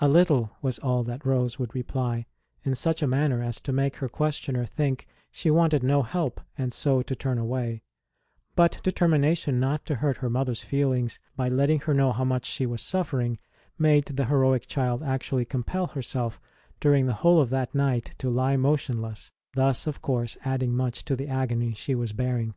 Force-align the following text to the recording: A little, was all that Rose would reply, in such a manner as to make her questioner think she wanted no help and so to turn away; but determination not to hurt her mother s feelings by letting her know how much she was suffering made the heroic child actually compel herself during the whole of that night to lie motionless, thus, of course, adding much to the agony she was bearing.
A 0.00 0.08
little, 0.08 0.50
was 0.60 0.80
all 0.80 1.04
that 1.04 1.24
Rose 1.24 1.60
would 1.60 1.72
reply, 1.72 2.26
in 2.64 2.74
such 2.74 3.00
a 3.00 3.06
manner 3.06 3.40
as 3.44 3.60
to 3.60 3.70
make 3.70 3.94
her 3.98 4.08
questioner 4.08 4.66
think 4.66 5.06
she 5.30 5.52
wanted 5.52 5.84
no 5.84 6.02
help 6.02 6.40
and 6.56 6.72
so 6.72 7.00
to 7.02 7.14
turn 7.14 7.38
away; 7.38 7.84
but 8.56 8.82
determination 8.82 9.60
not 9.60 9.86
to 9.86 9.94
hurt 9.94 10.16
her 10.16 10.28
mother 10.28 10.50
s 10.50 10.62
feelings 10.62 11.20
by 11.36 11.48
letting 11.48 11.78
her 11.78 11.94
know 11.94 12.10
how 12.10 12.24
much 12.24 12.44
she 12.44 12.66
was 12.66 12.82
suffering 12.82 13.38
made 13.78 14.06
the 14.06 14.24
heroic 14.24 14.66
child 14.66 15.00
actually 15.04 15.44
compel 15.44 15.86
herself 15.86 16.40
during 16.80 17.06
the 17.06 17.12
whole 17.22 17.40
of 17.40 17.50
that 17.50 17.72
night 17.72 18.16
to 18.18 18.28
lie 18.28 18.56
motionless, 18.56 19.30
thus, 19.54 19.86
of 19.86 20.02
course, 20.02 20.36
adding 20.44 20.74
much 20.74 21.04
to 21.04 21.14
the 21.14 21.28
agony 21.28 21.72
she 21.72 21.94
was 21.94 22.12
bearing. 22.12 22.52